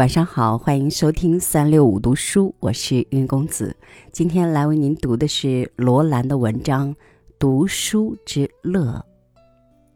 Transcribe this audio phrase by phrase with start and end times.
[0.00, 3.76] 晚上好，欢迎收听三六五读书，我是云公子。
[4.10, 6.88] 今天来为您读的是罗兰的文章
[7.38, 9.04] 《读书之乐》，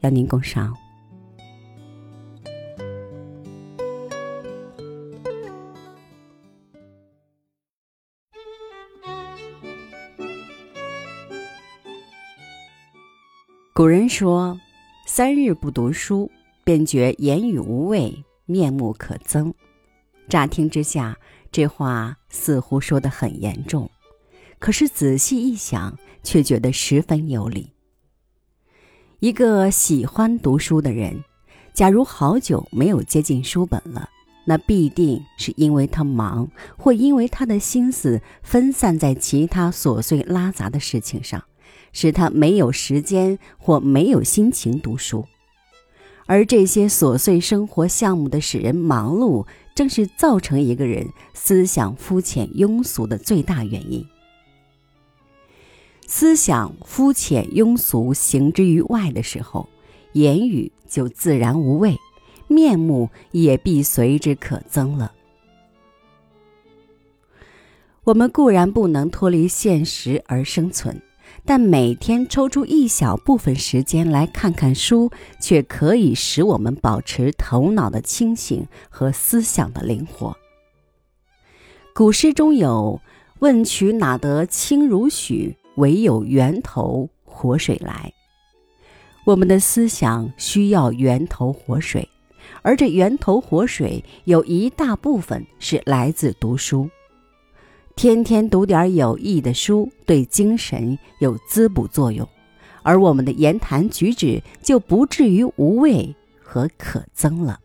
[0.01, 0.75] 邀您共赏。
[13.73, 14.61] 古人说
[15.09, 16.31] ：“三日不读书，
[16.63, 19.51] 便觉言语无味，面目可憎。”
[20.29, 21.19] 乍听之下，
[21.53, 23.91] 这话似乎说得很严重，
[24.59, 27.73] 可是仔细一想，却觉得十分有理。
[29.21, 31.23] 一个喜欢读书的人，
[31.73, 34.09] 假如好久没有接近书本了，
[34.45, 41.43] 那必定是因为他忙，或因为他的心思分散在其他琐碎拉杂的事情上。
[41.97, 45.25] 使他没有时间或没有心情读书，
[46.27, 54.07] 而这些琐碎生活项目的使人忙碌，正是造成一个人思想肤浅庸俗的最大原因。
[56.07, 59.69] 思想肤浅庸俗行之于外的时候，
[60.13, 61.99] 言语就自然无味，
[62.47, 65.13] 面目也必随之可憎了。
[68.05, 71.01] 我们固然不能脱离现实而生存。
[71.45, 75.11] 但每天抽出一小部分时间来看看书，
[75.41, 80.37] 却可以使我们保持头脑的清醒和思想的灵活。
[81.95, 83.01] 古诗中有
[83.41, 88.13] “问渠哪得清如许，唯有源头活水来”。
[89.27, 92.09] 我们的思想需要源头活水，
[92.63, 96.91] 而这源头活水有一大部分是来自读书。
[97.97, 102.29] 天天读点有益的书，对精神有滋补作用，
[102.83, 107.61] 而我们的言谈举止就不至于无味和可憎了。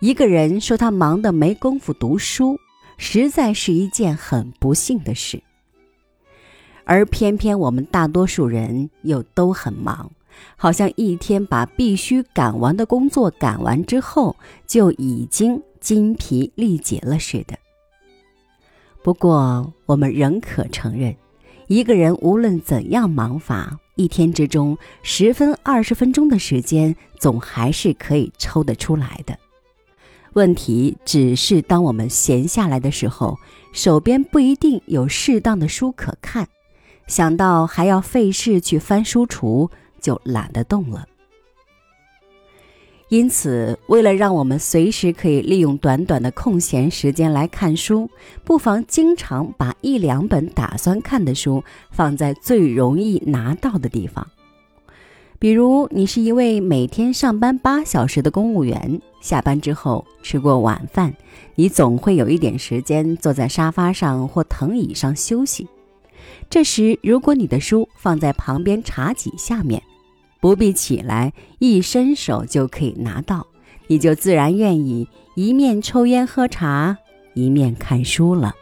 [0.00, 2.58] 一个人说他忙得没工夫读书，
[2.98, 5.42] 实在是一件很不幸的事。
[6.84, 10.10] 而偏偏我们大多数人又都很忙，
[10.56, 14.36] 好像一天把必须赶完的工作赶完之后，
[14.66, 17.58] 就已经精疲力竭了似的。
[19.02, 21.14] 不过，我们仍可承认，
[21.66, 29.36] 一个人无论怎样忙法，一天之中十分二十分钟的时间，总还是可以抽得出来的。
[30.34, 33.36] 问题只是，当我们闲下来的时候，
[33.72, 36.48] 手边不一定有适当的书可看，
[37.08, 39.68] 想到还要费事去翻书橱，
[40.00, 41.06] 就懒得动了。
[43.12, 48.08] 因此，为了让我们随时可以利用短短的空闲时间来看书，
[48.42, 54.26] 不妨经常把一两本打算看的书放在最容易拿到的地方。
[55.38, 61.14] 比如，你是一位每天上班八小时的公务员，下班之后吃过晚饭，
[61.54, 65.68] 你总会有一点时间坐在沙发上或藤椅上休息。
[66.48, 69.82] 这时，如果你的书放在旁边茶几下面，
[70.42, 73.46] 不必起来，一伸手就可以拿到，
[73.86, 76.98] 你就自然愿意一面抽烟喝茶，
[77.34, 78.52] 一面看书了。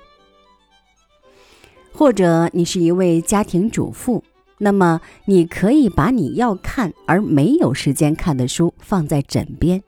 [1.90, 4.22] 或者你是一位家庭主妇，
[4.58, 9.82] 那么你可以把你要看而没有时间看的书放在枕边。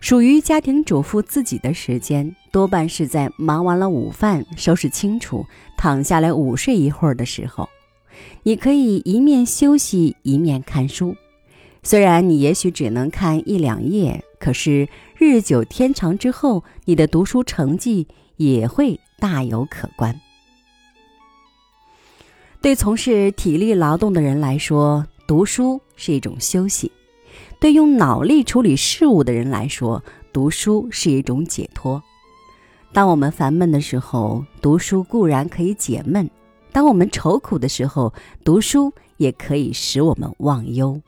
[0.00, 5.44] 属于家庭主妇自己的时间，多半是在忙完了午饭、收拾清楚、
[5.76, 7.68] 躺下来午睡一会儿的时候。
[8.44, 11.16] 你可以一面休息一面看书，
[11.82, 20.20] 虽然你也许只能看一两页，可是日久天长之后，你的读书成绩也会大有可观。
[22.60, 26.90] 对从事体力劳动的人来说，读书是一种休息；
[27.60, 30.02] 对用脑力处理事物的人来说，
[30.32, 32.02] 读书是一种解脱。
[32.92, 36.30] 当我们烦闷的时候，读书固然可以解闷。
[36.72, 41.00] 当我们愁苦的时候，读书也可以使我们忘忧。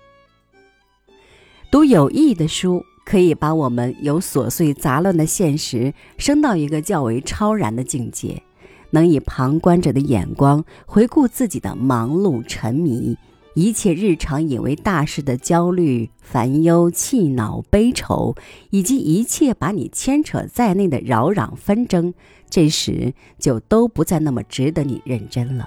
[1.70, 8.42] 读有益的书，可以把我们由琐碎杂乱的现实升到一个较为超然的境界，
[8.90, 13.16] 能以旁观者的眼光回顾自己的忙碌沉迷，
[13.54, 18.34] 一切日常以为大事的焦虑、烦忧、气恼、悲愁，
[18.70, 22.12] 以及一切把你牵扯在内的扰攘纷争。
[22.50, 25.66] 这时就都不再那么值得你认真了。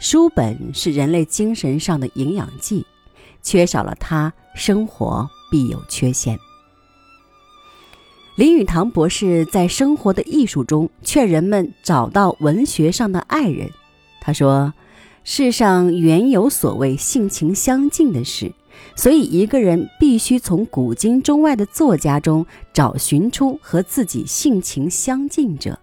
[0.00, 2.86] 书本是人类精神上的营养剂，
[3.42, 6.38] 缺少了它，生活必有缺陷。
[8.36, 13.68] 林语堂博士在《生活的艺术》中劝人们找到文学上的爱人。
[14.20, 14.72] 他说
[15.30, 18.50] ：“世上原有所谓性情相近的事，
[18.96, 25.78] 所以一个人必须从古今中外的作家中找寻出和自己性情相近者。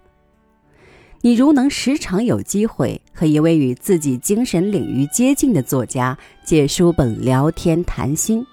[1.22, 8.44] 你如能时常有机会和一位与自己精神领域接近的作家借书本聊天谈心，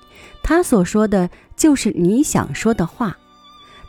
[0.42, 3.16] 他所说的就是你想说的话，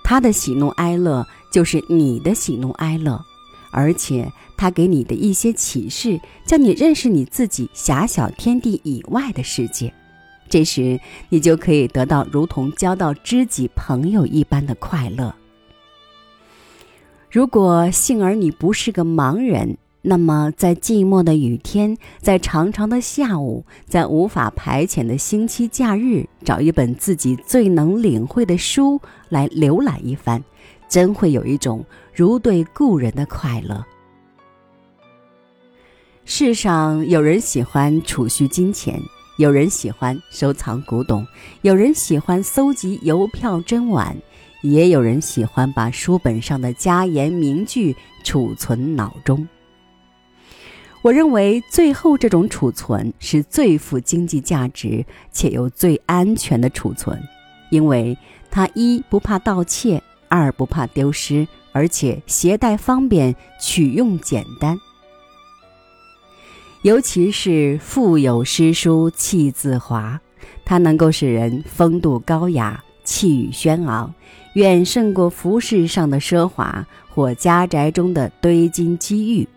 [0.06, 3.26] 他的喜怒哀乐就是你的喜怒哀乐，
[3.74, 9.92] 而且他给你的一些启示，叫你认识你自己狭小天地以外的世界。
[10.48, 11.00] 这时，
[11.30, 15.34] 你就可以得到如同交到知己朋友一般的快乐。
[17.32, 30.44] 如果幸而你不是个盲人，那么在寂寞的雨天，在长长的下午，在无法排遣的星期假日，找一本自己最能领会的书来浏览一番，
[30.88, 31.84] 真会有一种
[32.16, 33.84] 如对故人的快乐。
[36.26, 39.02] 世上有人喜欢储蓄金钱。
[39.40, 41.26] 有人喜欢收藏古董，
[41.64, 44.16] 有人喜欢搜集邮票珍玩，
[44.62, 49.48] 也有人喜欢把书本上的佳言名句储存脑中。
[51.02, 57.20] 我认为最后这种储存是最富经济价值且又最安全的储存，
[57.72, 58.16] 因为
[58.52, 60.00] 它一不怕盗窃，
[60.34, 64.80] 二不怕丢失，而且携带方便，取用简单。
[66.82, 70.20] 尤其是腹有诗书气自华，
[70.66, 74.12] 它能够使人风度高雅、气宇轩昂，
[74.56, 79.48] 远胜过服饰上的奢华或家宅中的堆金积玉，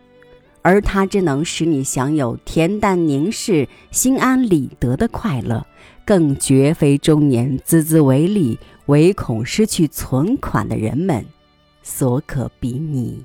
[0.61, 5.67] 而它只能使你享有恬淡凝视、心安理得的快乐，
[6.05, 11.25] 更绝非中年孜孜为利、唯恐失去存款的人们
[11.83, 13.25] 所可比拟。